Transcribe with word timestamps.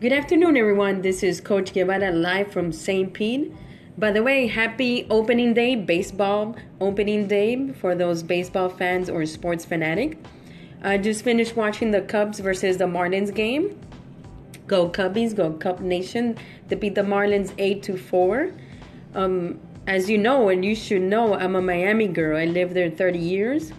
Good 0.00 0.12
afternoon, 0.12 0.56
everyone. 0.56 1.02
This 1.02 1.22
is 1.22 1.40
Coach 1.40 1.72
Guevara 1.72 2.10
live 2.10 2.50
from 2.50 2.72
St. 2.72 3.12
Pete. 3.14 3.52
By 3.96 4.10
the 4.10 4.24
way, 4.24 4.48
happy 4.48 5.06
opening 5.08 5.54
day, 5.54 5.76
baseball 5.76 6.56
opening 6.80 7.28
day 7.28 7.72
for 7.74 7.94
those 7.94 8.20
baseball 8.24 8.68
fans 8.68 9.08
or 9.08 9.24
sports 9.24 9.64
fanatic. 9.64 10.18
I 10.82 10.98
just 10.98 11.22
finished 11.22 11.54
watching 11.54 11.92
the 11.92 12.00
Cubs 12.00 12.40
versus 12.40 12.76
the 12.76 12.86
Marlins 12.86 13.32
game. 13.32 13.78
Go 14.66 14.88
Cubbies, 14.88 15.34
go 15.34 15.52
Cub 15.52 15.78
Nation. 15.78 16.36
They 16.66 16.74
beat 16.74 16.96
the 16.96 17.02
Marlins 17.02 17.52
8 17.56 17.80
to 17.84 17.96
4. 17.96 18.50
Um, 19.14 19.60
as 19.86 20.10
you 20.10 20.18
know, 20.18 20.48
and 20.48 20.64
you 20.64 20.74
should 20.74 21.02
know, 21.02 21.34
I'm 21.34 21.54
a 21.54 21.62
Miami 21.62 22.08
girl. 22.08 22.36
I 22.36 22.46
lived 22.46 22.74
there 22.74 22.90
30 22.90 23.20
years. 23.20 23.72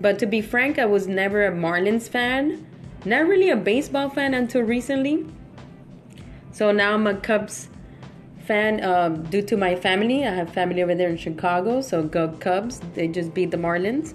But 0.00 0.18
to 0.20 0.26
be 0.26 0.40
frank, 0.40 0.78
I 0.78 0.86
was 0.86 1.06
never 1.06 1.44
a 1.44 1.52
Marlins 1.52 2.08
fan. 2.08 2.66
Not 3.04 3.28
really 3.28 3.50
a 3.50 3.56
baseball 3.56 4.08
fan 4.08 4.32
until 4.32 4.62
recently. 4.62 5.26
So 6.58 6.72
now 6.72 6.94
I'm 6.94 7.06
a 7.06 7.14
Cubs 7.14 7.68
fan 8.44 8.82
uh, 8.82 9.10
due 9.10 9.42
to 9.42 9.56
my 9.56 9.76
family. 9.76 10.26
I 10.26 10.34
have 10.34 10.52
family 10.52 10.82
over 10.82 10.92
there 10.92 11.08
in 11.08 11.16
Chicago, 11.16 11.80
so 11.80 12.02
go 12.02 12.30
Cubs. 12.40 12.80
They 12.94 13.06
just 13.06 13.32
beat 13.32 13.52
the 13.52 13.56
Marlins. 13.56 14.12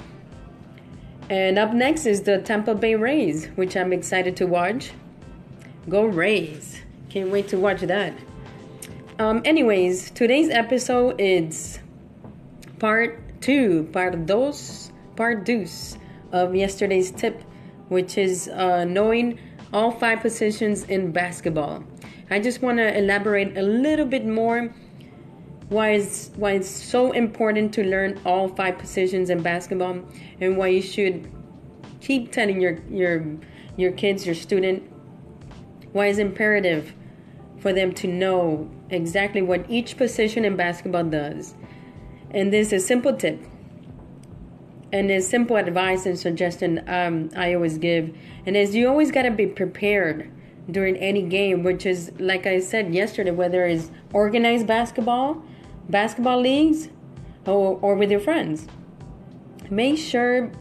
And 1.29 1.57
up 1.57 1.71
next 1.71 2.05
is 2.05 2.23
the 2.23 2.39
Tampa 2.39 2.75
Bay 2.75 2.95
Rays, 2.95 3.45
which 3.55 3.77
I'm 3.77 3.93
excited 3.93 4.35
to 4.35 4.45
watch. 4.45 4.91
Go 5.87 6.03
Rays! 6.03 6.81
Can't 7.07 7.31
wait 7.31 7.47
to 7.47 7.57
watch 7.57 7.79
that. 7.79 8.13
Um, 9.19 9.41
anyways, 9.45 10.11
today's 10.11 10.49
episode 10.49 11.21
is 11.21 11.79
part 12.77 13.39
two, 13.39 13.87
part 13.93 14.25
dos, 14.25 14.91
part 15.15 15.45
dos 15.45 15.97
of 16.33 16.53
yesterday's 16.53 17.09
tip, 17.09 17.41
which 17.87 18.17
is 18.17 18.49
uh, 18.49 18.83
knowing 18.83 19.39
all 19.71 19.91
five 19.91 20.19
positions 20.19 20.83
in 20.83 21.13
basketball. 21.13 21.85
I 22.29 22.39
just 22.39 22.61
want 22.61 22.77
to 22.77 22.97
elaborate 22.97 23.57
a 23.57 23.61
little 23.61 24.05
bit 24.05 24.25
more 24.25 24.73
why 25.69 25.91
it's 25.91 26.29
why 26.35 26.51
it's 26.51 26.69
so 26.69 27.11
important 27.11 27.73
to 27.73 27.83
learn 27.83 28.19
all 28.25 28.47
five 28.47 28.77
positions 28.77 29.29
in 29.29 29.41
basketball 29.41 30.03
and 30.39 30.57
why 30.57 30.67
you 30.67 30.81
should 30.81 31.29
keep 31.99 32.31
telling 32.31 32.61
your 32.61 32.79
your 32.89 33.25
your 33.75 33.91
kids, 33.91 34.25
your 34.25 34.35
student, 34.35 34.83
why 35.91 36.07
it's 36.07 36.19
imperative 36.19 36.93
for 37.59 37.73
them 37.73 37.93
to 37.93 38.07
know 38.07 38.69
exactly 38.89 39.41
what 39.41 39.65
each 39.69 39.97
position 39.97 40.45
in 40.45 40.55
basketball 40.55 41.05
does. 41.05 41.55
And 42.31 42.51
this 42.51 42.67
is 42.67 42.83
a 42.83 42.85
simple 42.85 43.15
tip. 43.15 43.41
And 44.91 45.09
a 45.09 45.21
simple 45.21 45.55
advice 45.55 46.05
and 46.05 46.19
suggestion 46.19 46.83
um, 46.87 47.31
I 47.35 47.55
always 47.55 47.79
give. 47.79 48.15
And 48.45 48.55
is 48.55 48.75
you 48.75 48.87
always 48.87 49.11
got 49.11 49.23
to 49.23 49.31
be 49.31 49.47
prepared 49.47 50.29
during 50.69 50.95
any 50.97 51.21
game, 51.21 51.63
which 51.63 51.85
is, 51.85 52.11
like 52.19 52.45
I 52.45 52.59
said 52.59 52.93
yesterday, 52.93 53.31
whether 53.31 53.65
it's 53.65 53.91
organized 54.13 54.67
basketball, 54.67 55.43
basketball 55.89 56.39
leagues, 56.39 56.89
or, 57.45 57.77
or 57.81 57.95
with 57.95 58.09
your 58.09 58.19
friends. 58.19 58.67
Make 59.69 59.97
sure 59.97 60.51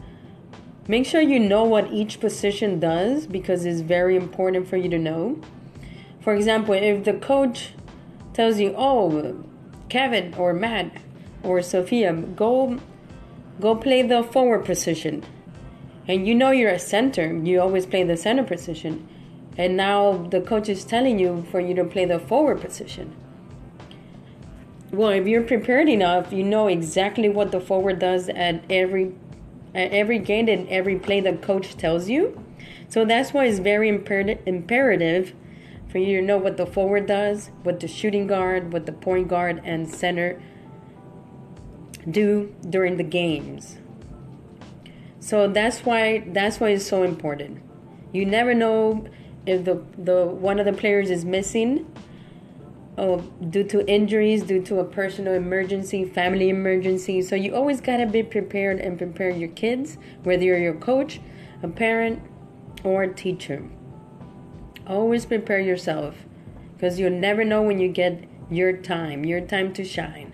make 0.87 1.05
sure 1.05 1.21
you 1.21 1.39
know 1.39 1.63
what 1.63 1.93
each 1.93 2.19
position 2.19 2.79
does 2.79 3.25
because 3.25 3.63
it's 3.65 3.79
very 3.79 4.17
important 4.17 4.67
for 4.67 4.75
you 4.75 4.89
to 4.89 4.99
know. 4.99 5.39
For 6.19 6.33
example, 6.33 6.73
if 6.73 7.05
the 7.05 7.13
coach 7.13 7.73
tells 8.33 8.59
you, 8.59 8.73
"Oh, 8.77 9.43
Kevin 9.87 10.33
or 10.37 10.53
Matt 10.53 10.91
or 11.43 11.61
Sophia, 11.61 12.13
go 12.13 12.79
go 13.61 13.75
play 13.75 14.01
the 14.01 14.23
forward 14.23 14.65
position." 14.65 15.23
And 16.05 16.27
you 16.27 16.35
know 16.35 16.51
you're 16.51 16.69
a 16.69 16.79
center, 16.79 17.33
you 17.33 17.61
always 17.61 17.85
play 17.85 18.03
the 18.03 18.17
center 18.17 18.43
position 18.43 19.07
and 19.57 19.77
now 19.77 20.27
the 20.29 20.41
coach 20.41 20.69
is 20.69 20.83
telling 20.83 21.19
you 21.19 21.45
for 21.51 21.59
you 21.59 21.73
to 21.75 21.83
play 21.83 22.05
the 22.05 22.19
forward 22.19 22.61
position. 22.61 23.15
Well, 24.91 25.09
if 25.09 25.27
you're 25.27 25.43
prepared 25.43 25.89
enough, 25.89 26.31
you 26.31 26.43
know 26.43 26.67
exactly 26.67 27.29
what 27.29 27.51
the 27.51 27.59
forward 27.59 27.99
does 27.99 28.29
at 28.29 28.63
every 28.69 29.13
at 29.73 29.91
every 29.91 30.19
game 30.19 30.47
and 30.47 30.67
every 30.69 30.99
play 30.99 31.19
the 31.19 31.33
coach 31.33 31.75
tells 31.77 32.07
you. 32.07 32.43
So 32.87 33.05
that's 33.05 33.33
why 33.33 33.45
it's 33.45 33.57
very 33.57 33.89
imper- 33.91 34.37
imperative 34.45 35.33
for 35.89 35.97
you 35.97 36.19
to 36.19 36.25
know 36.25 36.37
what 36.37 36.57
the 36.57 36.67
forward 36.67 37.07
does, 37.07 37.49
what 37.63 37.79
the 37.79 37.87
shooting 37.87 38.27
guard, 38.27 38.71
what 38.71 38.85
the 38.85 38.91
point 38.91 39.27
guard 39.27 39.61
and 39.63 39.89
center 39.89 40.39
do 42.09 42.53
during 42.69 42.97
the 42.97 43.03
games. 43.03 43.77
So 45.19 45.47
that's 45.47 45.79
why 45.79 46.23
that's 46.27 46.59
why 46.59 46.69
it's 46.69 46.85
so 46.85 47.03
important. 47.03 47.61
You 48.11 48.25
never 48.25 48.53
know 48.53 49.07
if 49.45 49.65
the 49.65 49.83
the 49.97 50.25
one 50.25 50.59
of 50.59 50.65
the 50.65 50.73
players 50.73 51.09
is 51.09 51.25
missing 51.25 51.85
oh, 52.97 53.19
due 53.49 53.63
to 53.63 53.85
injuries, 53.87 54.43
due 54.43 54.61
to 54.63 54.79
a 54.79 54.85
personal 54.85 55.33
emergency, 55.33 56.05
family 56.05 56.49
emergency. 56.49 57.21
So 57.21 57.35
you 57.35 57.55
always 57.55 57.81
gotta 57.81 58.05
be 58.05 58.23
prepared 58.23 58.79
and 58.79 58.97
prepare 58.97 59.29
your 59.29 59.49
kids, 59.49 59.97
whether 60.23 60.43
you're 60.43 60.57
your 60.57 60.75
coach, 60.75 61.19
a 61.61 61.67
parent, 61.67 62.21
or 62.83 63.03
a 63.03 63.13
teacher. 63.13 63.63
Always 64.85 65.25
prepare 65.25 65.59
yourself 65.59 66.15
because 66.75 66.99
you'll 66.99 67.11
never 67.11 67.45
know 67.45 67.61
when 67.61 67.79
you 67.79 67.87
get 67.87 68.25
your 68.49 68.73
time, 68.73 69.25
your 69.25 69.41
time 69.41 69.73
to 69.73 69.83
shine. 69.83 70.33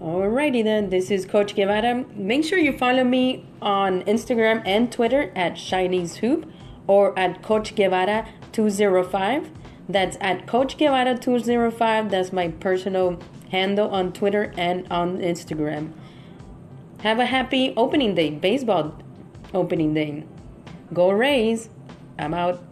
Alrighty 0.00 0.64
then, 0.64 0.90
this 0.90 1.12
is 1.12 1.24
Coach 1.24 1.54
Guevara. 1.54 2.04
Make 2.16 2.44
sure 2.44 2.58
you 2.58 2.76
follow 2.76 3.04
me 3.04 3.46
on 3.62 4.02
Instagram 4.02 4.60
and 4.66 4.90
Twitter 4.90 5.32
at 5.36 5.54
Chinese 5.54 6.16
Hoop 6.16 6.50
or 6.86 7.18
at 7.18 7.42
Coach 7.42 7.74
Guevara 7.74 8.28
205. 8.52 9.50
That's 9.88 10.16
at 10.20 10.46
Coach 10.46 10.78
Guevara 10.78 11.18
205. 11.18 12.10
That's 12.10 12.32
my 12.32 12.48
personal 12.48 13.18
handle 13.50 13.90
on 13.90 14.12
Twitter 14.12 14.52
and 14.56 14.86
on 14.90 15.18
Instagram. 15.18 15.92
Have 17.00 17.18
a 17.18 17.26
happy 17.26 17.74
opening 17.76 18.14
day, 18.14 18.30
baseball 18.30 18.96
opening 19.52 19.94
day. 19.94 20.24
Go 20.92 21.10
Rays. 21.10 21.68
I'm 22.18 22.34
out. 22.34 22.62